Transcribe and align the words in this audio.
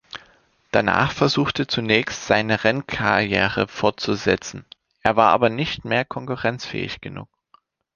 Danach 0.71 1.11
versuchte 1.11 1.67
zunächst, 1.67 2.25
seine 2.25 2.63
Rennkarriere 2.63 3.67
fortzusetzen, 3.67 4.65
er 5.03 5.15
war 5.15 5.29
aber 5.29 5.49
nicht 5.51 5.85
mehr 5.85 6.05
konkurrenzfähig 6.05 7.01
genug. 7.01 7.29